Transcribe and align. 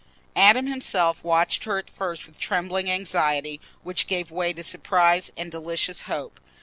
Adam 0.35 0.65
himself 0.65 1.23
watched 1.23 1.65
her 1.65 1.77
at 1.77 1.87
first 1.87 2.25
with 2.25 2.39
trembling 2.39 2.89
anxiety, 2.89 3.61
which 3.83 4.07
gave 4.07 4.31
way 4.31 4.51
to 4.51 4.63
surprise 4.63 5.31
and 5.37 5.51
delicious 5.51 6.01
hope. 6.09 6.39